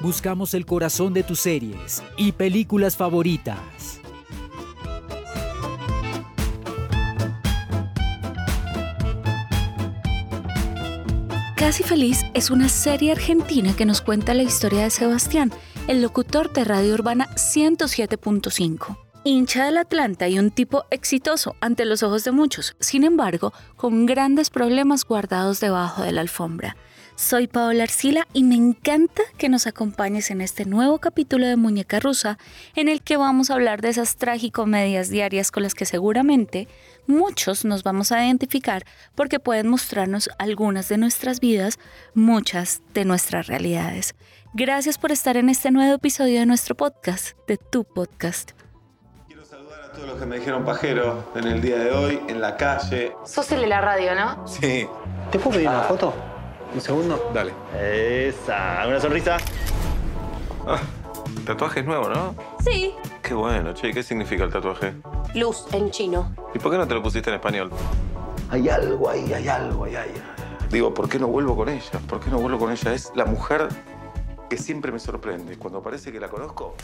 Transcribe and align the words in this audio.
Buscamos 0.00 0.54
el 0.54 0.66
corazón 0.66 1.14
de 1.14 1.22
tus 1.22 1.40
series 1.40 2.02
y 2.16 2.32
películas 2.32 2.96
favoritas. 2.96 4.00
Casi 11.56 11.82
Feliz 11.82 12.22
es 12.34 12.50
una 12.50 12.68
serie 12.68 13.12
argentina 13.12 13.74
que 13.74 13.86
nos 13.86 14.00
cuenta 14.00 14.34
la 14.34 14.42
historia 14.42 14.82
de 14.82 14.90
Sebastián, 14.90 15.50
el 15.88 16.02
locutor 16.02 16.52
de 16.52 16.64
Radio 16.64 16.94
Urbana 16.94 17.28
107.5 17.36 18.98
hincha 19.24 19.64
del 19.64 19.78
Atlanta 19.78 20.28
y 20.28 20.38
un 20.38 20.50
tipo 20.50 20.84
exitoso 20.90 21.56
ante 21.60 21.86
los 21.86 22.02
ojos 22.02 22.24
de 22.24 22.30
muchos, 22.30 22.76
sin 22.78 23.04
embargo, 23.04 23.52
con 23.76 24.06
grandes 24.06 24.50
problemas 24.50 25.04
guardados 25.04 25.60
debajo 25.60 26.02
de 26.02 26.12
la 26.12 26.20
alfombra. 26.20 26.76
Soy 27.16 27.46
Paola 27.46 27.84
Arcila 27.84 28.26
y 28.32 28.42
me 28.42 28.56
encanta 28.56 29.22
que 29.38 29.48
nos 29.48 29.68
acompañes 29.68 30.32
en 30.32 30.40
este 30.40 30.64
nuevo 30.64 30.98
capítulo 30.98 31.46
de 31.46 31.54
Muñeca 31.54 32.00
Rusa, 32.00 32.38
en 32.74 32.88
el 32.88 33.02
que 33.02 33.16
vamos 33.16 33.50
a 33.50 33.54
hablar 33.54 33.82
de 33.82 33.90
esas 33.90 34.16
tragicomedias 34.16 35.10
diarias 35.10 35.52
con 35.52 35.62
las 35.62 35.74
que 35.74 35.86
seguramente 35.86 36.66
muchos 37.06 37.64
nos 37.64 37.84
vamos 37.84 38.10
a 38.10 38.24
identificar 38.24 38.84
porque 39.14 39.38
pueden 39.38 39.68
mostrarnos 39.68 40.28
algunas 40.38 40.88
de 40.88 40.98
nuestras 40.98 41.38
vidas, 41.38 41.78
muchas 42.14 42.82
de 42.94 43.04
nuestras 43.04 43.46
realidades. 43.46 44.16
Gracias 44.52 44.98
por 44.98 45.12
estar 45.12 45.36
en 45.36 45.50
este 45.50 45.70
nuevo 45.70 45.94
episodio 45.94 46.40
de 46.40 46.46
nuestro 46.46 46.74
podcast, 46.74 47.36
de 47.46 47.58
tu 47.58 47.84
podcast 47.84 48.52
todos 49.94 50.08
los 50.08 50.18
que 50.18 50.26
me 50.26 50.40
dijeron 50.40 50.64
pajero 50.64 51.30
en 51.36 51.46
el 51.46 51.60
día 51.62 51.78
de 51.78 51.92
hoy, 51.92 52.20
en 52.26 52.40
la 52.40 52.56
calle. 52.56 53.14
Sos 53.24 53.52
el 53.52 53.60
de 53.60 53.68
la 53.68 53.80
radio, 53.80 54.12
¿no? 54.16 54.44
Sí. 54.48 54.88
¿Te 55.30 55.38
puedo 55.38 55.52
pedir 55.52 55.68
una 55.68 55.82
ah. 55.82 55.84
foto? 55.84 56.33
¿Un 56.74 56.80
segundo? 56.80 57.30
Dale. 57.32 57.52
Esa, 57.78 58.84
una 58.88 59.00
sonrisa. 59.00 59.36
Ah, 60.66 60.80
tatuaje 61.46 61.80
es 61.80 61.86
nuevo, 61.86 62.08
¿no? 62.08 62.34
Sí. 62.64 62.92
Qué 63.22 63.32
bueno, 63.32 63.72
che. 63.74 63.92
¿Qué 63.92 64.02
significa 64.02 64.42
el 64.42 64.52
tatuaje? 64.52 64.94
Luz 65.34 65.66
en 65.72 65.90
chino. 65.90 66.34
¿Y 66.52 66.58
por 66.58 66.72
qué 66.72 66.78
no 66.78 66.88
te 66.88 66.94
lo 66.94 67.02
pusiste 67.02 67.30
en 67.30 67.36
español? 67.36 67.70
Hay 68.50 68.68
algo 68.68 69.08
ahí, 69.08 69.32
hay 69.32 69.46
algo 69.46 69.84
ahí, 69.84 69.94
hay. 69.94 70.10
Digo, 70.70 70.92
¿por 70.92 71.08
qué 71.08 71.20
no 71.20 71.28
vuelvo 71.28 71.54
con 71.56 71.68
ella? 71.68 72.00
¿Por 72.08 72.18
qué 72.18 72.30
no 72.30 72.38
vuelvo 72.38 72.58
con 72.58 72.72
ella? 72.72 72.92
Es 72.92 73.12
la 73.14 73.24
mujer 73.24 73.68
que 74.50 74.56
siempre 74.56 74.90
me 74.90 74.98
sorprende. 74.98 75.56
Cuando 75.56 75.80
parece 75.80 76.10
que 76.10 76.18
la 76.18 76.28
conozco, 76.28 76.74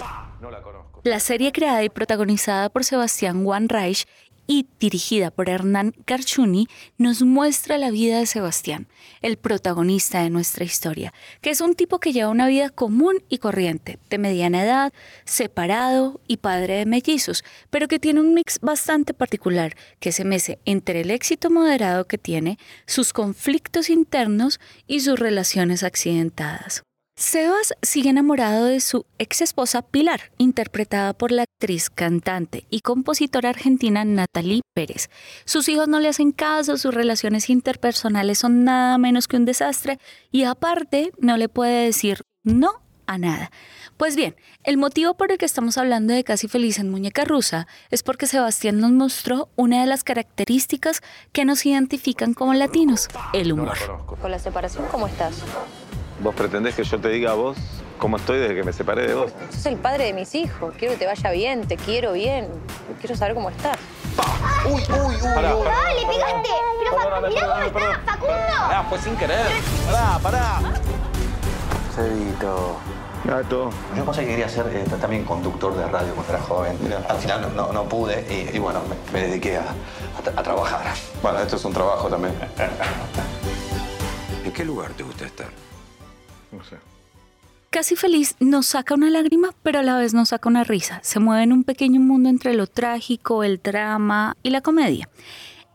no 0.41 0.51
la 0.51 0.63
conozco. 0.63 1.01
La 1.03 1.19
serie 1.19 1.51
creada 1.51 1.83
y 1.83 1.89
protagonizada 1.89 2.69
por 2.69 2.85
Sebastián 2.85 3.45
Juan 3.45 3.69
Reich 3.69 4.07
y 4.51 4.67
dirigida 4.81 5.31
por 5.31 5.49
Hernán 5.49 5.95
Carchuni, 6.07 6.67
nos 6.99 7.23
muestra 7.23 7.79
la 7.79 7.93
vida 7.93 8.19
de 8.19 8.27
Sebastián, 8.27 8.89
el 9.23 9.37
protagonista 9.37 10.25
de 10.25 10.31
nuestra 10.31 10.65
historia, 10.65 11.15
que 11.41 11.51
es 11.51 11.61
un 11.61 11.77
tipo 11.77 12.01
que 12.01 12.13
lleva 12.13 12.31
una 12.31 12.49
vida 12.49 12.69
común 12.69 13.23
y 13.29 13.39
corriente, 13.39 14.01
de 14.11 14.19
mediana 14.19 14.65
edad, 14.65 14.93
separado 15.25 16.21
y 16.27 16.39
padre 16.39 16.79
de 16.79 16.87
mellizos, 16.87 17.45
pero 17.71 17.87
que 17.87 18.01
tiene 18.01 18.19
un 18.19 18.35
mix 18.35 18.59
bastante 18.59 19.15
particular, 19.15 19.77
que 20.01 20.11
se 20.11 20.25
mece 20.25 20.59
entre 20.65 21.03
el 21.03 21.13
éxito 21.13 21.49
moderado 21.49 22.09
que 22.09 22.19
tiene, 22.19 22.59
sus 22.87 23.13
conflictos 23.13 23.89
internos 23.89 24.59
y 24.89 24.99
sus 24.99 25.17
relaciones 25.17 25.85
accidentadas. 25.85 26.83
Sebas 27.21 27.75
sigue 27.83 28.09
enamorado 28.09 28.65
de 28.65 28.81
su 28.81 29.05
ex 29.19 29.43
esposa 29.43 29.83
Pilar, 29.83 30.33
interpretada 30.39 31.13
por 31.13 31.33
la 31.33 31.43
actriz, 31.43 31.91
cantante 31.91 32.65
y 32.71 32.81
compositora 32.81 33.51
argentina 33.51 34.07
Natalie 34.07 34.63
Pérez. 34.73 35.11
Sus 35.45 35.69
hijos 35.69 35.87
no 35.87 36.01
le 36.01 36.09
hacen 36.09 36.33
caso, 36.33 36.79
sus 36.79 36.95
relaciones 36.95 37.51
interpersonales 37.51 38.39
son 38.39 38.65
nada 38.65 38.97
menos 38.97 39.29
que 39.29 39.37
un 39.37 39.45
desastre 39.45 39.99
y 40.31 40.45
aparte 40.45 41.13
no 41.19 41.37
le 41.37 41.51
puede 41.51 41.85
decir 41.85 42.23
no 42.43 42.81
a 43.07 43.19
nada. 43.19 43.51
Pues 43.99 44.17
bien, 44.17 44.35
el 44.65 44.79
motivo 44.79 45.13
por 45.13 45.31
el 45.31 45.37
que 45.37 45.45
estamos 45.45 45.77
hablando 45.77 46.15
de 46.15 46.25
Casi 46.25 46.49
Feliz 46.49 46.79
en 46.79 46.89
Muñeca 46.89 47.27
Rusa 47.27 47.67
es 47.91 48.03
porque 48.03 48.29
Sebastián 48.29 48.81
nos 48.81 48.93
mostró 48.93 49.51
una 49.57 49.83
de 49.83 49.87
las 49.87 50.05
características 50.05 51.03
que 51.33 51.45
nos 51.45 51.67
identifican 51.67 52.33
como 52.33 52.55
latinos, 52.55 53.09
el 53.35 53.53
humor. 53.53 53.77
Con 54.07 54.31
la 54.31 54.39
separación, 54.39 54.87
¿cómo 54.91 55.07
estás? 55.07 55.35
¿Vos 56.23 56.35
pretendés 56.35 56.75
que 56.75 56.85
yo 56.85 57.01
te 57.01 57.09
diga 57.09 57.31
a 57.31 57.35
vos 57.35 57.57
cómo 57.99 58.19
estoy 58.19 58.39
desde 58.39 58.55
que 58.55 58.63
me 58.63 58.75
separé 58.75 59.07
de 59.07 59.15
vos? 59.15 59.33
Sos 59.51 59.65
el 59.65 59.77
padre 59.77 60.05
de 60.05 60.13
mis 60.13 60.35
hijos. 60.35 60.75
Quiero 60.79 60.93
que 60.93 60.99
te 60.99 61.07
vaya 61.07 61.31
bien, 61.31 61.67
te 61.67 61.79
quiero 61.79 62.13
bien. 62.13 62.47
Quiero 63.01 63.17
saber 63.17 63.35
cómo 63.35 63.49
estás. 63.49 63.79
¡Uy, 64.67 64.83
uy, 64.91 65.15
uy! 65.15 65.35
Pará, 65.35 65.53
¡Ah, 65.53 65.95
le 65.95 66.07
pegaste! 66.07 66.51
Pero 66.79 66.97
Facundo, 66.97 67.29
mirá 67.29 67.47
cómo 67.47 67.65
está, 67.65 67.99
Facundo. 68.05 68.35
Pará, 68.37 68.83
fue 68.85 68.99
sin 68.99 69.17
querer. 69.17 69.47
Pará, 69.87 70.19
pará. 70.23 70.61
Cedito. 71.95 72.77
Gato. 73.25 73.71
Yo 73.97 74.05
pensé 74.05 74.21
que 74.23 74.29
quería 74.29 74.49
ser 74.49 74.67
eh, 74.75 74.85
también 75.01 75.25
conductor 75.25 75.75
de 75.75 75.87
radio 75.89 76.15
cuando 76.15 76.35
era 76.35 76.43
joven. 76.43 76.77
Al 77.09 77.17
final 77.17 77.51
no, 77.57 77.73
no 77.73 77.85
pude 77.85 78.51
y, 78.53 78.59
bueno, 78.59 78.81
me, 79.13 79.23
dediqué 79.23 79.57
a, 79.57 79.65
a, 80.37 80.43
trabajar. 80.43 80.83
Bueno, 81.23 81.39
esto 81.39 81.57
es 81.57 81.65
un 81.65 81.73
trabajo 81.73 82.09
también. 82.09 82.35
¿En 84.45 84.53
qué 84.53 84.65
lugar 84.67 84.93
te 84.93 85.03
gusta 85.03 85.25
estar? 85.25 85.70
Casi 87.71 87.95
feliz 87.95 88.35
nos 88.41 88.67
saca 88.67 88.95
una 88.95 89.11
lágrima, 89.11 89.51
pero 89.63 89.79
a 89.79 89.83
la 89.83 89.97
vez 89.97 90.13
nos 90.13 90.31
saca 90.31 90.49
una 90.49 90.65
risa. 90.65 90.99
Se 91.05 91.21
mueve 91.21 91.45
en 91.45 91.53
un 91.53 91.63
pequeño 91.63 92.01
mundo 92.01 92.29
entre 92.29 92.55
lo 92.55 92.67
trágico, 92.67 93.45
el 93.45 93.61
drama 93.63 94.37
y 94.43 94.51
la 94.51 94.61
comedia. 94.61 95.09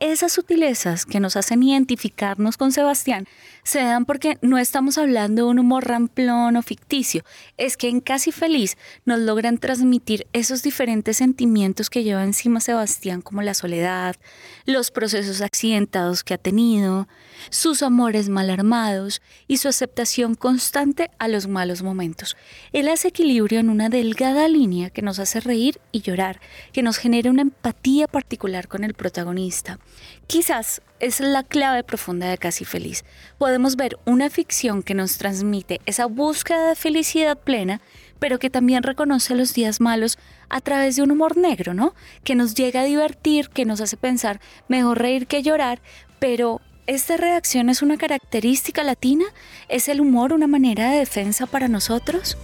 Esas 0.01 0.33
sutilezas 0.33 1.06
que 1.06 1.22
nos 1.22 1.38
hacen 1.38 1.63
identificarnos 1.63 2.57
con 2.57 2.73
Sebastián 2.73 3.28
se 3.63 3.79
dan 3.79 4.03
porque 4.03 4.38
no 4.41 4.57
estamos 4.57 4.97
hablando 4.97 5.45
de 5.45 5.50
un 5.50 5.57
humor 5.57 5.88
ramplón 5.88 6.57
o 6.57 6.61
ficticio, 6.61 7.23
es 7.56 7.78
que 7.78 7.88
en 7.88 8.01
Casi 8.01 8.33
Feliz 8.33 8.75
nos 9.06 9.19
logran 9.19 9.57
transmitir 9.57 10.28
esos 10.33 10.63
diferentes 10.63 11.16
sentimientos 11.16 11.89
que 11.89 12.03
lleva 12.03 12.25
encima 12.25 12.59
Sebastián 12.59 13.22
como 13.22 13.41
la 13.41 13.53
soledad, 13.53 14.17
los 14.66 14.91
procesos 14.91 15.39
accidentados 15.39 16.25
que 16.25 16.33
ha 16.33 16.38
tenido, 16.38 17.07
sus 17.50 17.81
amores 17.81 18.27
mal 18.27 18.50
armados 18.50 19.22
y 19.47 19.57
su 19.57 19.69
aceptación 19.69 20.35
constante 20.35 21.09
a 21.19 21.29
los 21.29 21.47
malos 21.47 21.83
momentos. 21.83 22.35
Él 22.73 22.89
hace 22.89 23.07
equilibrio 23.07 23.62
en 23.62 23.69
una 23.69 23.88
delgada 23.88 24.50
línea 24.50 24.89
que 24.89 25.01
nos 25.01 25.19
hace 25.19 25.39
reír 25.39 25.79
y 25.94 26.01
llorar, 26.01 26.41
que 26.73 26.83
nos 26.83 26.97
genera 26.97 27.31
una 27.31 27.44
empatía 27.44 28.07
particular 28.09 28.67
con 28.67 28.83
el 28.83 28.94
protagonista. 28.94 29.79
Quizás 30.28 30.81
es 31.00 31.19
la 31.19 31.44
clave 31.44 31.84
profunda 31.84 32.28
de 32.28 32.38
Casi 32.38 32.66
Feliz. 32.66 33.06
Podemos 33.38 33.75
ver 33.75 33.97
una 34.06 34.29
ficción 34.29 34.81
que 34.81 34.94
nos 34.94 35.18
transmite 35.18 35.81
esa 35.85 36.07
búsqueda 36.07 36.69
de 36.69 36.75
felicidad 36.75 37.38
plena, 37.38 37.81
pero 38.19 38.40
que 38.40 38.50
también 38.50 38.84
reconoce 38.84 39.35
los 39.35 39.53
días 39.53 39.81
malos 39.81 40.18
a 40.50 40.62
través 40.62 40.95
de 40.95 41.03
un 41.03 41.12
humor 41.12 41.38
negro, 41.38 41.74
¿no? 41.74 41.94
Que 42.24 42.35
nos 42.35 42.56
llega 42.56 42.81
a 42.81 42.85
divertir, 42.85 43.50
que 43.50 43.66
nos 43.66 43.81
hace 43.81 43.97
pensar 43.97 44.40
mejor 44.68 45.00
reír 45.00 45.28
que 45.28 45.44
llorar, 45.44 45.81
pero 46.19 46.62
¿Esta 46.88 47.18
reacción 47.18 47.69
es 47.69 47.81
una 47.81 47.97
característica 47.97 48.84
latina? 48.84 49.25
¿Es 49.69 49.90
el 49.90 50.01
humor 50.01 50.34
una 50.34 50.45
manera 50.45 50.91
de 50.91 51.00
defensa 51.00 51.47
para 51.47 51.68
nosotros? 51.68 52.38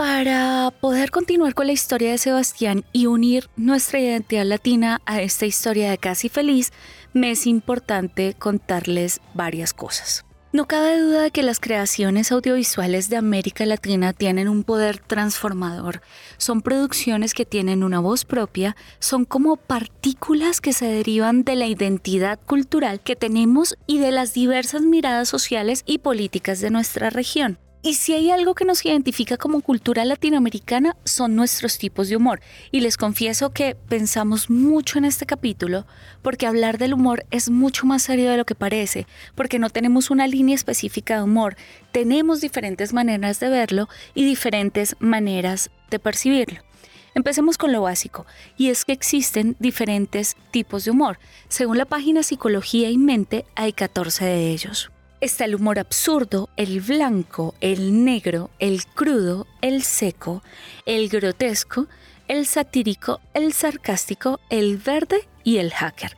Para 0.00 0.72
poder 0.80 1.10
continuar 1.10 1.52
con 1.52 1.66
la 1.66 1.74
historia 1.74 2.12
de 2.12 2.16
Sebastián 2.16 2.86
y 2.90 3.04
unir 3.04 3.50
nuestra 3.56 4.00
identidad 4.00 4.46
latina 4.46 5.02
a 5.04 5.20
esta 5.20 5.44
historia 5.44 5.90
de 5.90 5.98
Casi 5.98 6.30
Feliz, 6.30 6.72
me 7.12 7.32
es 7.32 7.46
importante 7.46 8.32
contarles 8.32 9.20
varias 9.34 9.74
cosas. 9.74 10.24
No 10.54 10.66
cabe 10.66 10.98
duda 10.98 11.24
de 11.24 11.30
que 11.30 11.42
las 11.42 11.60
creaciones 11.60 12.32
audiovisuales 12.32 13.10
de 13.10 13.18
América 13.18 13.66
Latina 13.66 14.14
tienen 14.14 14.48
un 14.48 14.64
poder 14.64 15.00
transformador. 15.00 16.00
Son 16.38 16.62
producciones 16.62 17.34
que 17.34 17.44
tienen 17.44 17.84
una 17.84 18.00
voz 18.00 18.24
propia, 18.24 18.76
son 19.00 19.26
como 19.26 19.58
partículas 19.58 20.62
que 20.62 20.72
se 20.72 20.86
derivan 20.86 21.44
de 21.44 21.56
la 21.56 21.66
identidad 21.66 22.40
cultural 22.40 23.02
que 23.02 23.16
tenemos 23.16 23.76
y 23.86 23.98
de 23.98 24.12
las 24.12 24.32
diversas 24.32 24.80
miradas 24.80 25.28
sociales 25.28 25.82
y 25.84 25.98
políticas 25.98 26.60
de 26.60 26.70
nuestra 26.70 27.10
región. 27.10 27.58
Y 27.82 27.94
si 27.94 28.12
hay 28.12 28.30
algo 28.30 28.54
que 28.54 28.66
nos 28.66 28.84
identifica 28.84 29.38
como 29.38 29.62
cultura 29.62 30.04
latinoamericana 30.04 30.98
son 31.06 31.34
nuestros 31.34 31.78
tipos 31.78 32.10
de 32.10 32.16
humor. 32.16 32.40
Y 32.70 32.80
les 32.80 32.98
confieso 32.98 33.54
que 33.54 33.74
pensamos 33.74 34.50
mucho 34.50 34.98
en 34.98 35.06
este 35.06 35.24
capítulo 35.24 35.86
porque 36.20 36.46
hablar 36.46 36.76
del 36.76 36.92
humor 36.92 37.24
es 37.30 37.48
mucho 37.48 37.86
más 37.86 38.02
serio 38.02 38.30
de 38.30 38.36
lo 38.36 38.44
que 38.44 38.54
parece, 38.54 39.06
porque 39.34 39.58
no 39.58 39.70
tenemos 39.70 40.10
una 40.10 40.26
línea 40.26 40.54
específica 40.54 41.16
de 41.16 41.22
humor, 41.22 41.56
tenemos 41.90 42.42
diferentes 42.42 42.92
maneras 42.92 43.40
de 43.40 43.48
verlo 43.48 43.88
y 44.14 44.26
diferentes 44.26 44.94
maneras 44.98 45.70
de 45.88 45.98
percibirlo. 45.98 46.60
Empecemos 47.14 47.56
con 47.56 47.72
lo 47.72 47.80
básico, 47.80 48.26
y 48.58 48.68
es 48.68 48.84
que 48.84 48.92
existen 48.92 49.56
diferentes 49.58 50.36
tipos 50.50 50.84
de 50.84 50.90
humor. 50.92 51.18
Según 51.48 51.78
la 51.78 51.86
página 51.86 52.22
Psicología 52.22 52.90
y 52.90 52.98
Mente, 52.98 53.46
hay 53.56 53.72
14 53.72 54.26
de 54.26 54.50
ellos. 54.50 54.90
Está 55.20 55.44
el 55.44 55.54
humor 55.54 55.78
absurdo, 55.78 56.48
el 56.56 56.80
blanco, 56.80 57.54
el 57.60 58.06
negro, 58.06 58.48
el 58.58 58.86
crudo, 58.86 59.46
el 59.60 59.82
seco, 59.82 60.42
el 60.86 61.10
grotesco, 61.10 61.88
el 62.26 62.46
satírico, 62.46 63.20
el 63.34 63.52
sarcástico, 63.52 64.40
el 64.48 64.78
verde 64.78 65.28
y 65.44 65.58
el 65.58 65.74
hacker. 65.74 66.16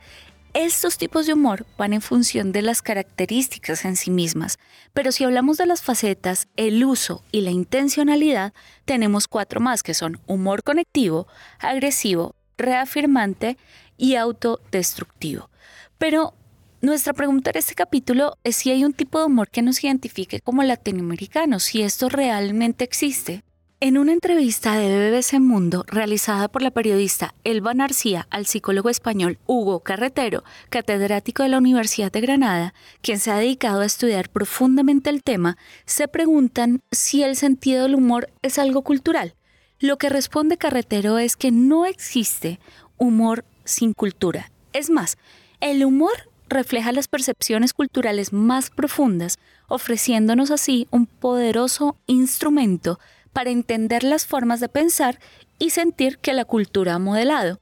Estos 0.53 0.97
tipos 0.97 1.25
de 1.25 1.33
humor 1.33 1.65
van 1.77 1.91
en 1.91 2.01
función 2.01 2.53
de 2.53 2.61
las 2.61 2.81
características 2.81 3.83
en 3.83 3.97
sí 3.97 4.09
mismas, 4.09 4.57
pero 4.93 5.11
si 5.11 5.25
hablamos 5.25 5.57
de 5.57 5.65
las 5.65 5.81
facetas, 5.81 6.47
el 6.55 6.85
uso 6.85 7.25
y 7.29 7.41
la 7.41 7.51
intencionalidad, 7.51 8.53
tenemos 8.85 9.27
cuatro 9.27 9.59
más 9.59 9.83
que 9.83 9.93
son 9.93 10.21
humor 10.27 10.63
conectivo, 10.63 11.27
agresivo, 11.59 12.35
reafirmante 12.57 13.57
y 13.97 14.15
autodestructivo. 14.15 15.49
Pero 15.97 16.35
nuestra 16.83 17.13
pregunta 17.13 17.49
en 17.49 17.57
este 17.57 17.75
capítulo 17.75 18.37
es 18.43 18.57
si 18.57 18.69
hay 18.69 18.83
un 18.83 18.91
tipo 18.91 19.17
de 19.17 19.25
humor 19.25 19.49
que 19.49 19.61
nos 19.61 19.81
identifique 19.81 20.41
como 20.41 20.63
latinoamericanos, 20.63 21.63
si 21.63 21.81
esto 21.81 22.09
realmente 22.09 22.83
existe. 22.83 23.41
En 23.79 23.97
una 23.97 24.11
entrevista 24.11 24.77
de 24.77 24.89
BBC 24.89 25.39
Mundo 25.39 25.85
realizada 25.87 26.49
por 26.49 26.61
la 26.61 26.71
periodista 26.71 27.35
Elba 27.45 27.73
Narcía 27.73 28.27
al 28.29 28.45
psicólogo 28.47 28.89
español 28.89 29.39
Hugo 29.45 29.79
Carretero, 29.79 30.43
catedrático 30.69 31.43
de 31.43 31.49
la 31.49 31.57
Universidad 31.57 32.11
de 32.11 32.19
Granada, 32.19 32.73
quien 33.01 33.19
se 33.19 33.31
ha 33.31 33.37
dedicado 33.37 33.79
a 33.79 33.85
estudiar 33.85 34.29
profundamente 34.29 35.09
el 35.09 35.23
tema, 35.23 35.57
se 35.85 36.09
preguntan 36.09 36.81
si 36.91 37.23
el 37.23 37.37
sentido 37.37 37.83
del 37.83 37.95
humor 37.95 38.29
es 38.41 38.59
algo 38.59 38.81
cultural. 38.81 39.35
Lo 39.79 39.97
que 39.97 40.09
responde 40.09 40.57
Carretero 40.57 41.17
es 41.17 41.37
que 41.37 41.51
no 41.51 41.85
existe 41.85 42.59
humor 42.97 43.45
sin 43.63 43.93
cultura. 43.93 44.51
Es 44.73 44.89
más, 44.89 45.17
el 45.61 45.85
humor 45.85 46.32
refleja 46.53 46.91
las 46.91 47.07
percepciones 47.07 47.73
culturales 47.73 48.31
más 48.31 48.69
profundas, 48.69 49.37
ofreciéndonos 49.67 50.51
así 50.51 50.87
un 50.91 51.05
poderoso 51.05 51.97
instrumento 52.07 52.99
para 53.33 53.49
entender 53.49 54.03
las 54.03 54.25
formas 54.25 54.59
de 54.59 54.69
pensar 54.69 55.19
y 55.59 55.71
sentir 55.71 56.19
que 56.19 56.33
la 56.33 56.45
cultura 56.45 56.95
ha 56.95 56.99
modelado. 56.99 57.59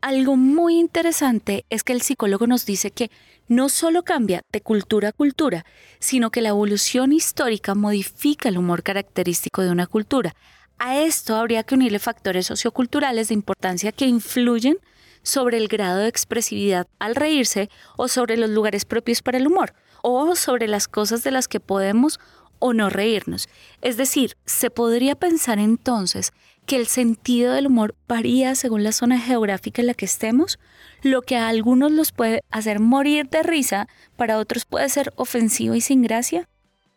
Algo 0.00 0.36
muy 0.36 0.78
interesante 0.78 1.64
es 1.70 1.82
que 1.82 1.94
el 1.94 2.02
psicólogo 2.02 2.46
nos 2.46 2.66
dice 2.66 2.90
que 2.90 3.10
no 3.48 3.68
solo 3.68 4.02
cambia 4.02 4.42
de 4.52 4.60
cultura 4.60 5.08
a 5.08 5.12
cultura, 5.12 5.64
sino 5.98 6.30
que 6.30 6.42
la 6.42 6.50
evolución 6.50 7.12
histórica 7.12 7.74
modifica 7.74 8.48
el 8.48 8.58
humor 8.58 8.82
característico 8.82 9.62
de 9.62 9.70
una 9.70 9.86
cultura. 9.86 10.34
A 10.78 10.98
esto 10.98 11.36
habría 11.36 11.62
que 11.62 11.74
unirle 11.74 11.98
factores 11.98 12.46
socioculturales 12.46 13.28
de 13.28 13.34
importancia 13.34 13.92
que 13.92 14.06
influyen 14.06 14.76
sobre 15.24 15.56
el 15.56 15.66
grado 15.66 15.98
de 15.98 16.08
expresividad 16.08 16.86
al 17.00 17.16
reírse 17.16 17.68
o 17.96 18.06
sobre 18.06 18.36
los 18.36 18.50
lugares 18.50 18.84
propios 18.84 19.22
para 19.22 19.38
el 19.38 19.48
humor 19.48 19.74
o 20.02 20.36
sobre 20.36 20.68
las 20.68 20.86
cosas 20.86 21.24
de 21.24 21.32
las 21.32 21.48
que 21.48 21.58
podemos 21.58 22.20
o 22.60 22.72
no 22.72 22.88
reírnos. 22.88 23.48
Es 23.82 23.96
decir, 23.96 24.36
se 24.44 24.70
podría 24.70 25.16
pensar 25.16 25.58
entonces 25.58 26.32
que 26.66 26.76
el 26.76 26.86
sentido 26.86 27.52
del 27.52 27.66
humor 27.66 27.94
varía 28.08 28.54
según 28.54 28.84
la 28.84 28.92
zona 28.92 29.18
geográfica 29.18 29.82
en 29.82 29.88
la 29.88 29.94
que 29.94 30.06
estemos, 30.06 30.58
lo 31.02 31.22
que 31.22 31.36
a 31.36 31.48
algunos 31.48 31.92
los 31.92 32.12
puede 32.12 32.42
hacer 32.50 32.80
morir 32.80 33.28
de 33.28 33.42
risa, 33.42 33.88
para 34.16 34.38
otros 34.38 34.64
puede 34.64 34.88
ser 34.88 35.12
ofensivo 35.16 35.74
y 35.74 35.80
sin 35.80 36.02
gracia. 36.02 36.48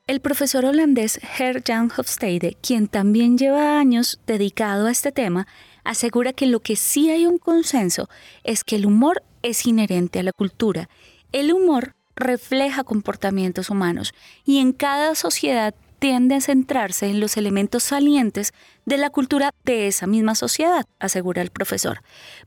El 0.08 0.22
profesor 0.22 0.64
holandés 0.64 1.20
Ger-Jan 1.22 1.92
Hofstede, 1.98 2.56
quien 2.62 2.88
también 2.88 3.38
lleva 3.38 3.78
años 3.78 4.22
dedicado 4.26 4.88
a 4.88 4.92
este 4.92 5.12
tema, 5.12 5.48
asegura 5.88 6.34
que 6.34 6.48
lo 6.48 6.60
que 6.60 6.76
sí 6.76 7.10
hay 7.10 7.26
un 7.26 7.38
consenso 7.38 8.10
es 8.44 8.64
que 8.64 8.76
el 8.76 8.86
humor 8.86 9.24
es 9.42 9.66
inherente 9.66 10.20
a 10.20 10.24
la 10.24 10.34
cultura. 10.34 10.90
El 11.32 11.54
humor 11.54 11.96
refleja 12.16 12.84
comportamientos 12.84 13.70
humanos 13.70 14.14
y 14.44 14.60
en 14.60 14.74
cada 14.74 15.16
sociedad 15.16 15.74
tiende 16.00 16.36
a 16.36 16.42
centrarse 16.42 17.08
en 17.08 17.20
los 17.20 17.38
elementos 17.38 17.84
salientes 17.84 18.54
de 18.86 18.98
la 18.98 19.10
cultura 19.10 19.52
de 19.64 19.88
esa 19.88 20.08
misma 20.08 20.36
sociedad, 20.36 20.86
asegura 21.00 21.42
el 21.42 21.50
profesor. 21.50 22.02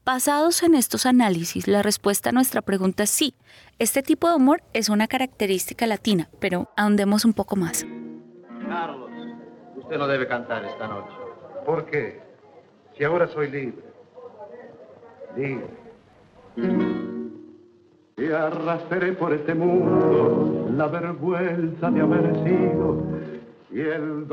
Basados 0.05 0.63
en 0.63 0.75
estos 0.75 1.07
análisis, 1.07 1.67
la 1.67 1.83
respuesta 1.83 2.31
a 2.31 2.33
nuestra 2.33 2.63
pregunta 2.63 3.05
es 3.05 3.11
sí, 3.11 3.35
este 3.79 4.03
tipo 4.03 4.29
de 4.29 4.37
humor 4.37 4.63
es 4.73 4.89
una 4.89 5.09
característica 5.09 5.87
latina, 5.87 6.29
pero 6.39 6.71
ahondemos 6.77 7.25
un 7.25 7.33
poco 7.33 7.57
más. 7.57 7.85
Carlos, 8.69 9.11
usted 9.77 9.99
no 9.99 10.07
debe 10.07 10.29
cantar 10.29 10.65
esta 10.65 10.87
noche. 10.87 11.17
¿Por 11.67 11.87
qué? 11.87 12.30
Si 13.01 13.05
ahora 13.05 13.27
soy 13.29 13.51
libre. 13.51 13.83
Libre. 15.35 15.65
Y 18.19 18.31
arrastré 18.31 19.15
por 19.15 19.33
este 19.33 19.55
mundo 19.55 20.69
la 20.77 20.87
vergüenza 20.87 21.91
de 21.91 22.01
haber 22.03 22.35
sido 22.45 23.03
el. 23.73 24.27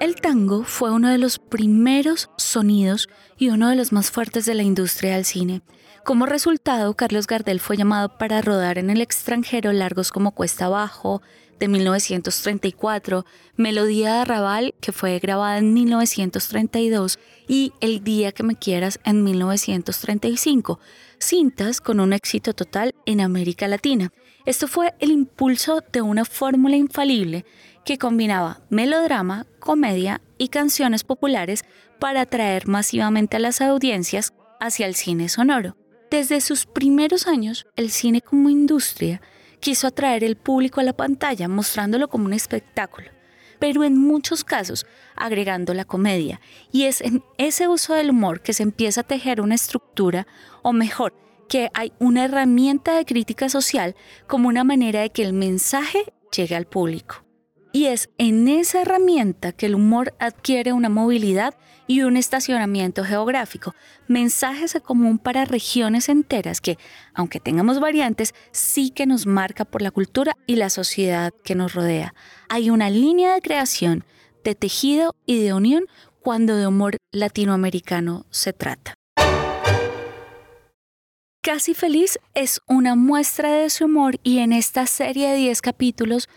El 0.00 0.14
tango 0.16 0.64
fue 0.64 0.90
uno 0.90 1.10
de 1.10 1.18
los 1.18 1.38
primeros 1.38 2.30
sonidos 2.36 3.08
y 3.38 3.48
uno 3.48 3.70
de 3.70 3.76
los 3.76 3.92
más 3.92 4.10
fuertes 4.10 4.44
de 4.44 4.54
la 4.54 4.62
industria 4.62 5.14
del 5.14 5.24
cine. 5.24 5.62
Como 6.04 6.26
resultado, 6.26 6.94
Carlos 6.94 7.26
Gardel 7.26 7.60
fue 7.60 7.76
llamado 7.76 8.16
para 8.18 8.40
rodar 8.40 8.78
en 8.78 8.90
el 8.90 9.00
extranjero 9.00 9.72
largos 9.72 10.12
como 10.12 10.32
Cuesta 10.32 10.66
Abajo, 10.66 11.22
de 11.58 11.68
1934, 11.68 13.24
Melodía 13.56 14.12
de 14.12 14.18
Arrabal, 14.20 14.74
que 14.80 14.92
fue 14.92 15.18
grabada 15.18 15.58
en 15.58 15.72
1932, 15.72 17.18
y 17.48 17.72
El 17.80 18.04
Día 18.04 18.32
que 18.32 18.42
me 18.42 18.56
quieras 18.56 19.00
en 19.04 19.24
1935, 19.24 20.78
cintas 21.18 21.80
con 21.80 22.00
un 22.00 22.12
éxito 22.12 22.52
total 22.52 22.94
en 23.06 23.20
América 23.20 23.66
Latina. 23.68 24.12
Esto 24.46 24.68
fue 24.68 24.94
el 25.00 25.10
impulso 25.10 25.82
de 25.92 26.02
una 26.02 26.24
fórmula 26.24 26.76
infalible 26.76 27.44
que 27.84 27.98
combinaba 27.98 28.60
melodrama, 28.70 29.44
comedia 29.58 30.20
y 30.38 30.48
canciones 30.48 31.02
populares 31.02 31.64
para 31.98 32.20
atraer 32.20 32.68
masivamente 32.68 33.36
a 33.36 33.40
las 33.40 33.60
audiencias 33.60 34.32
hacia 34.60 34.86
el 34.86 34.94
cine 34.94 35.28
sonoro. 35.28 35.76
Desde 36.12 36.40
sus 36.40 36.64
primeros 36.64 37.26
años, 37.26 37.66
el 37.74 37.90
cine 37.90 38.20
como 38.20 38.48
industria 38.48 39.20
quiso 39.58 39.88
atraer 39.88 40.22
el 40.22 40.36
público 40.36 40.80
a 40.80 40.84
la 40.84 40.92
pantalla 40.92 41.48
mostrándolo 41.48 42.06
como 42.06 42.26
un 42.26 42.32
espectáculo, 42.32 43.10
pero 43.58 43.82
en 43.82 43.98
muchos 43.98 44.44
casos 44.44 44.86
agregando 45.16 45.74
la 45.74 45.84
comedia. 45.84 46.40
Y 46.70 46.84
es 46.84 47.00
en 47.00 47.24
ese 47.36 47.66
uso 47.66 47.94
del 47.94 48.10
humor 48.10 48.42
que 48.42 48.52
se 48.52 48.62
empieza 48.62 49.00
a 49.00 49.04
tejer 49.04 49.40
una 49.40 49.56
estructura, 49.56 50.28
o 50.62 50.72
mejor, 50.72 51.14
que 51.48 51.70
hay 51.74 51.92
una 51.98 52.24
herramienta 52.24 52.96
de 52.96 53.04
crítica 53.04 53.48
social 53.48 53.94
como 54.26 54.48
una 54.48 54.64
manera 54.64 55.00
de 55.00 55.10
que 55.10 55.22
el 55.22 55.32
mensaje 55.32 56.12
llegue 56.36 56.56
al 56.56 56.66
público. 56.66 57.24
Y 57.72 57.86
es 57.86 58.08
en 58.16 58.48
esa 58.48 58.80
herramienta 58.80 59.52
que 59.52 59.66
el 59.66 59.74
humor 59.74 60.14
adquiere 60.18 60.72
una 60.72 60.88
movilidad 60.88 61.54
y 61.86 62.02
un 62.02 62.16
estacionamiento 62.16 63.04
geográfico, 63.04 63.74
mensajes 64.08 64.74
en 64.74 64.80
común 64.80 65.18
para 65.18 65.44
regiones 65.44 66.08
enteras 66.08 66.60
que, 66.60 66.78
aunque 67.14 67.38
tengamos 67.38 67.78
variantes, 67.78 68.34
sí 68.50 68.90
que 68.90 69.06
nos 69.06 69.26
marca 69.26 69.64
por 69.64 69.82
la 69.82 69.90
cultura 69.90 70.32
y 70.46 70.56
la 70.56 70.70
sociedad 70.70 71.34
que 71.44 71.54
nos 71.54 71.74
rodea. 71.74 72.14
Hay 72.48 72.70
una 72.70 72.90
línea 72.90 73.34
de 73.34 73.42
creación, 73.42 74.04
de 74.42 74.54
tejido 74.54 75.14
y 75.26 75.42
de 75.42 75.52
unión 75.52 75.84
cuando 76.22 76.56
de 76.56 76.66
humor 76.66 76.96
latinoamericano 77.12 78.26
se 78.30 78.52
trata. 78.52 78.95
Casi 81.46 81.74
Feliz 81.74 82.18
es 82.34 82.60
una 82.66 82.96
muestra 82.96 83.52
de 83.52 83.70
su 83.70 83.84
humor 83.84 84.18
y 84.24 84.38
en 84.38 84.52
esta 84.52 84.84
serie 84.84 85.28
de 85.28 85.36
10 85.36 85.62
capítulos 85.62 86.28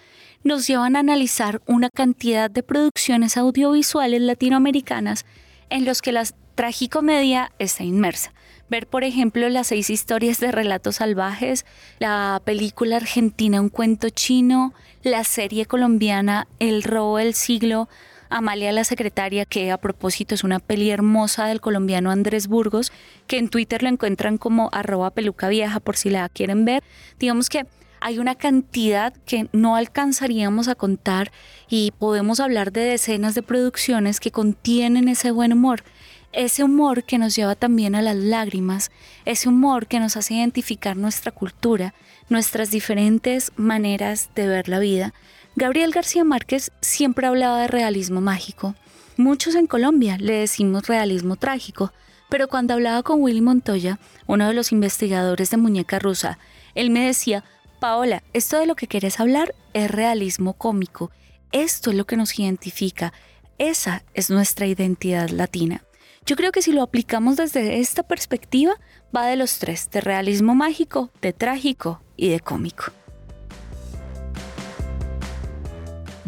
nos 0.43 0.67
llevan 0.67 0.95
a 0.95 0.99
analizar 0.99 1.63
una 1.65 1.89
cantidad 1.89 2.47
de 2.47 2.61
producciones 2.61 3.35
audiovisuales 3.35 4.21
latinoamericanas 4.21 5.25
en 5.71 5.85
los 5.85 6.03
que 6.03 6.11
la 6.11 6.25
tragicomedia 6.53 7.51
está 7.57 7.83
inmersa. 7.83 8.33
Ver, 8.69 8.85
por 8.85 9.03
ejemplo, 9.03 9.49
las 9.49 9.65
seis 9.65 9.89
historias 9.89 10.39
de 10.39 10.51
relatos 10.51 10.97
salvajes, 10.97 11.65
la 11.97 12.39
película 12.45 12.97
argentina 12.97 13.61
Un 13.61 13.69
cuento 13.69 14.11
chino, 14.11 14.75
la 15.01 15.23
serie 15.23 15.65
colombiana 15.65 16.47
El 16.59 16.83
robo 16.83 17.17
del 17.17 17.33
siglo, 17.33 17.89
Amalia 18.29 18.71
la 18.71 18.83
secretaria, 18.83 19.45
que 19.45 19.71
a 19.71 19.77
propósito 19.77 20.35
es 20.35 20.43
una 20.43 20.59
peli 20.59 20.91
hermosa 20.91 21.47
del 21.47 21.61
colombiano 21.61 22.11
Andrés 22.11 22.47
Burgos, 22.47 22.91
que 23.25 23.39
en 23.39 23.49
Twitter 23.49 23.81
lo 23.81 23.89
encuentran 23.89 24.37
como 24.37 24.69
arroba 24.71 25.09
peluca 25.09 25.49
vieja 25.49 25.79
por 25.79 25.97
si 25.97 26.11
la 26.11 26.29
quieren 26.29 26.63
ver. 26.63 26.83
Digamos 27.17 27.49
que 27.49 27.65
hay 28.01 28.19
una 28.19 28.35
cantidad 28.35 29.13
que 29.25 29.49
no 29.51 29.75
alcanzaríamos 29.75 30.67
a 30.67 30.75
contar 30.75 31.31
y 31.67 31.91
podemos 31.97 32.39
hablar 32.39 32.71
de 32.71 32.81
decenas 32.81 33.33
de 33.33 33.41
producciones 33.41 34.19
que 34.19 34.31
contienen 34.31 35.07
ese 35.07 35.31
buen 35.31 35.51
humor. 35.51 35.83
Ese 36.31 36.63
humor 36.63 37.03
que 37.05 37.17
nos 37.17 37.35
lleva 37.35 37.55
también 37.55 37.95
a 37.95 38.03
las 38.03 38.15
lágrimas, 38.15 38.91
ese 39.25 39.49
humor 39.49 39.87
que 39.87 39.99
nos 39.99 40.15
hace 40.15 40.35
identificar 40.35 40.95
nuestra 40.95 41.31
cultura, 41.31 41.95
nuestras 42.29 42.69
diferentes 42.69 43.51
maneras 43.55 44.29
de 44.35 44.45
ver 44.45 44.69
la 44.69 44.77
vida. 44.77 45.15
Gabriel 45.55 45.91
García 45.91 46.23
Márquez 46.23 46.71
siempre 46.81 47.27
hablaba 47.27 47.61
de 47.61 47.67
realismo 47.67 48.21
mágico. 48.21 48.75
Muchos 49.17 49.55
en 49.55 49.67
Colombia 49.67 50.17
le 50.19 50.33
decimos 50.33 50.87
realismo 50.87 51.35
trágico, 51.35 51.91
pero 52.29 52.47
cuando 52.47 52.73
hablaba 52.73 53.03
con 53.03 53.21
Willy 53.21 53.41
Montoya, 53.41 53.99
uno 54.27 54.47
de 54.47 54.53
los 54.53 54.71
investigadores 54.71 55.49
de 55.49 55.57
Muñeca 55.57 55.99
Rusa, 55.99 56.37
él 56.75 56.91
me 56.91 57.05
decía, 57.05 57.43
Paola, 57.79 58.23
esto 58.33 58.59
de 58.59 58.67
lo 58.67 58.75
que 58.75 58.87
quieres 58.87 59.19
hablar 59.19 59.55
es 59.73 59.89
realismo 59.89 60.53
cómico. 60.53 61.11
Esto 61.51 61.89
es 61.89 61.97
lo 61.97 62.05
que 62.05 62.17
nos 62.17 62.37
identifica. 62.37 63.11
Esa 63.57 64.03
es 64.13 64.29
nuestra 64.29 64.67
identidad 64.67 65.29
latina. 65.29 65.83
Yo 66.25 66.35
creo 66.35 66.51
que 66.51 66.61
si 66.61 66.71
lo 66.71 66.83
aplicamos 66.83 67.37
desde 67.37 67.79
esta 67.79 68.03
perspectiva, 68.03 68.73
va 69.15 69.25
de 69.25 69.35
los 69.35 69.57
tres, 69.57 69.89
de 69.91 69.99
realismo 70.01 70.53
mágico, 70.53 71.09
de 71.21 71.33
trágico 71.33 72.01
y 72.15 72.29
de 72.29 72.39
cómico. 72.39 72.91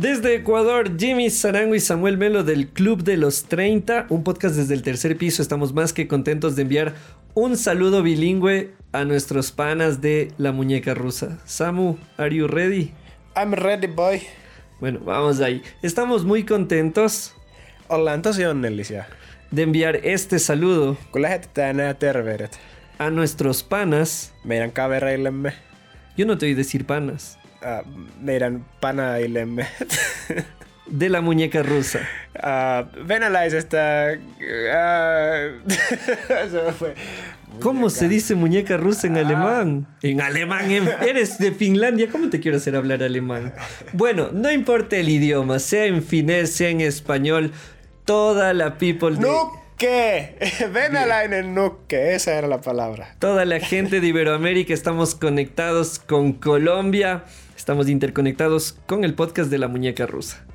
Desde 0.01 0.33
Ecuador, 0.33 0.97
Jimmy 0.97 1.29
Sarango 1.29 1.75
y 1.75 1.79
Samuel 1.79 2.17
Melo 2.17 2.43
del 2.43 2.69
Club 2.69 3.03
de 3.03 3.17
los 3.17 3.43
30, 3.43 4.07
un 4.09 4.23
podcast 4.23 4.55
desde 4.55 4.73
el 4.73 4.81
tercer 4.81 5.15
piso. 5.15 5.43
Estamos 5.43 5.75
más 5.75 5.93
que 5.93 6.07
contentos 6.07 6.55
de 6.55 6.63
enviar 6.63 6.95
un 7.35 7.55
saludo 7.55 8.01
bilingüe 8.01 8.71
a 8.93 9.05
nuestros 9.05 9.51
panas 9.51 10.01
de 10.01 10.31
la 10.39 10.53
muñeca 10.53 10.95
rusa. 10.95 11.37
Samu, 11.45 11.97
¿are 12.17 12.35
you 12.35 12.47
ready? 12.47 12.93
I'm 13.35 13.53
ready, 13.53 13.85
boy. 13.85 14.23
Bueno, 14.79 15.01
vamos 15.05 15.39
ahí. 15.39 15.61
Estamos 15.83 16.25
muy 16.25 16.45
contentos. 16.45 17.35
Tosi 18.23 18.43
onnellisia. 18.43 19.07
De 19.51 19.61
enviar 19.61 19.97
este 19.97 20.39
saludo. 20.39 20.97
A 22.97 23.09
nuestros 23.11 23.61
panas. 23.61 24.33
Meidän 24.43 24.71
kavereillemme. 24.71 25.53
Yo 26.17 26.25
no 26.25 26.39
te 26.39 26.47
voy 26.47 26.53
a 26.53 26.57
decir 26.57 26.87
panas. 26.87 27.37
Uh, 27.61 27.87
meidän 28.21 28.65
panaillemme. 28.81 29.67
De 30.99 31.09
la 31.09 31.21
muñeca 31.21 31.63
rusa. 31.63 31.99
Uh, 32.35 33.07
venäläisestä... 33.07 34.07
Uh, 34.17 35.71
se 36.51 36.71
fue. 36.79 36.95
¿Cómo 37.59 37.89
se 37.89 38.07
dice 38.07 38.35
muñeca 38.35 38.77
rusa 38.77 39.07
en 39.07 39.17
alemán? 39.17 39.87
En 40.01 40.21
alemán, 40.21 40.71
eres 41.01 41.37
de 41.37 41.51
Finlandia, 41.51 42.09
¿cómo 42.11 42.29
te 42.29 42.39
quiero 42.39 42.57
hacer 42.57 42.75
hablar 42.75 43.03
alemán? 43.03 43.53
Bueno, 43.93 44.29
no 44.33 44.51
importa 44.51 44.95
el 44.97 45.09
idioma, 45.09 45.59
sea 45.59 45.85
en 45.85 46.01
finés, 46.01 46.53
sea 46.53 46.69
en 46.69 46.81
español, 46.81 47.51
toda 48.05 48.53
la 48.53 48.77
people 48.77 49.15
de... 49.15 49.27
Nukke, 49.81 50.35
venäläinen 50.73 51.55
nukke, 51.55 52.13
esa 52.13 52.33
era 52.33 52.47
la 52.47 52.61
palabra. 52.61 53.15
Toda 53.17 53.45
la 53.45 53.59
gente 53.59 53.99
de 53.99 54.07
Iberoamérica 54.07 54.75
estamos 54.75 55.15
conectados 55.15 55.97
con 55.97 56.33
Colombia, 56.33 57.23
estamos 57.57 57.89
interconectados 57.89 58.77
con 58.85 59.03
el 59.03 59.15
podcast 59.15 59.49
de 59.49 59.57
la 59.57 59.67
muñeca 59.67 60.05
rusa. 60.05 60.45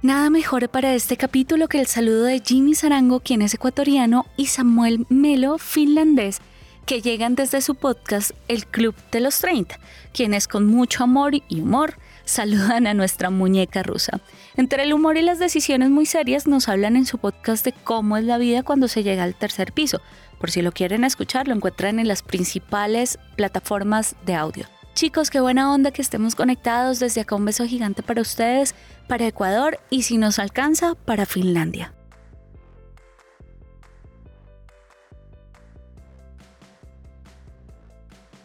Nada 0.00 0.30
mejor 0.30 0.70
para 0.70 0.94
este 0.94 1.18
capítulo 1.18 1.68
que 1.68 1.80
el 1.80 1.86
saludo 1.86 2.24
de 2.24 2.40
Jimmy 2.40 2.74
Sarango, 2.74 3.20
quien 3.20 3.42
es 3.42 3.52
ecuatoriano, 3.52 4.24
y 4.38 4.46
Samuel 4.46 5.04
Melo, 5.10 5.58
finlandés, 5.58 6.40
que 6.86 7.00
llegan 7.00 7.34
desde 7.34 7.60
su 7.60 7.74
podcast 7.74 8.32
El 8.48 8.66
Club 8.66 8.94
de 9.10 9.20
los 9.20 9.38
30, 9.38 9.78
quienes 10.12 10.48
con 10.48 10.66
mucho 10.66 11.04
amor 11.04 11.34
y 11.34 11.60
humor 11.60 11.98
saludan 12.24 12.86
a 12.86 12.94
nuestra 12.94 13.30
muñeca 13.30 13.82
rusa. 13.82 14.20
Entre 14.56 14.82
el 14.82 14.92
humor 14.92 15.16
y 15.16 15.22
las 15.22 15.38
decisiones 15.38 15.90
muy 15.90 16.06
serias 16.06 16.46
nos 16.46 16.68
hablan 16.68 16.96
en 16.96 17.06
su 17.06 17.18
podcast 17.18 17.64
de 17.64 17.72
cómo 17.72 18.16
es 18.16 18.24
la 18.24 18.38
vida 18.38 18.62
cuando 18.62 18.88
se 18.88 19.02
llega 19.02 19.22
al 19.24 19.34
tercer 19.34 19.72
piso. 19.72 20.00
Por 20.38 20.50
si 20.50 20.62
lo 20.62 20.72
quieren 20.72 21.04
escuchar, 21.04 21.48
lo 21.48 21.54
encuentran 21.54 21.98
en 21.98 22.08
las 22.08 22.22
principales 22.22 23.18
plataformas 23.36 24.16
de 24.26 24.34
audio. 24.34 24.66
Chicos, 24.94 25.30
qué 25.30 25.40
buena 25.40 25.72
onda 25.72 25.90
que 25.90 26.02
estemos 26.02 26.34
conectados. 26.34 26.98
Desde 26.98 27.22
acá 27.22 27.36
un 27.36 27.44
beso 27.44 27.64
gigante 27.64 28.02
para 28.02 28.20
ustedes, 28.20 28.74
para 29.08 29.26
Ecuador 29.26 29.80
y 29.88 30.02
si 30.02 30.18
nos 30.18 30.38
alcanza, 30.38 30.94
para 30.94 31.26
Finlandia. 31.26 31.94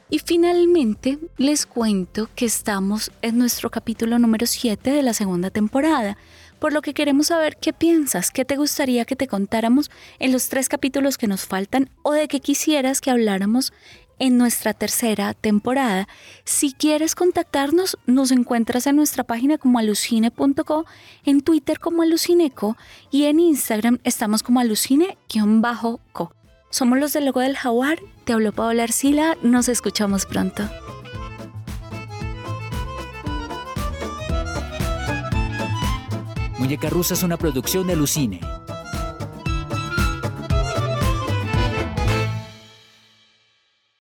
Y 0.10 0.20
finalmente 0.20 1.20
les 1.38 1.66
cuento 1.66 2.30
que 2.34 2.46
estamos 2.46 3.12
en 3.22 3.38
nuestro 3.38 3.70
capítulo 3.70 4.18
número 4.20 4.46
7 4.46 4.90
de 4.90 5.04
la 5.04 5.14
segunda 5.14 5.50
temporada, 5.50 6.18
por 6.60 6.72
lo 6.72 6.82
que 6.82 6.94
queremos 6.94 7.28
saber 7.28 7.58
qué 7.58 7.74
piensas, 7.74 8.32
qué 8.32 8.46
te 8.46 8.56
gustaría 8.56 9.04
que 9.04 9.18
te 9.18 9.28
contáramos 9.28 9.92
en 10.20 10.32
los 10.32 10.48
tres 10.48 10.70
capítulos 10.70 11.18
que 11.18 11.28
nos 11.28 11.46
faltan 11.46 11.90
o 12.04 12.14
de 12.14 12.30
qué 12.30 12.40
quisieras 12.40 13.02
que 13.02 13.12
habláramos 13.12 13.74
en 14.18 14.38
nuestra 14.38 14.74
tercera 14.74 15.34
temporada. 15.34 16.08
Si 16.46 16.72
quieres 16.72 17.14
contactarnos, 17.14 17.98
nos 18.06 18.32
encuentras 18.32 18.88
en 18.88 18.96
nuestra 18.96 19.26
página 19.26 19.58
como 19.58 19.78
alucine.co, 19.78 20.86
en 21.26 21.42
Twitter 21.42 21.80
como 21.80 22.02
alucineco 22.04 22.78
y 23.12 23.26
en 23.26 23.42
Instagram 23.42 24.00
estamos 24.06 24.42
como 24.42 24.62
alucine-co. 24.62 26.32
Somos 26.70 27.00
los 27.00 27.14
del 27.14 27.26
logo 27.26 27.40
del 27.40 27.56
jaguar, 27.56 28.00
te 28.26 28.34
habló 28.34 28.52
Paola 28.52 28.84
Arcila, 28.84 29.38
nos 29.42 29.70
escuchamos 29.70 30.26
pronto. 30.26 30.64
Muñeca 36.60 36.90
Rusa 36.90 37.14
es 37.14 37.24
una 37.24 37.38
producción 37.38 37.88
de 37.88 37.94
Alucine 37.94 38.42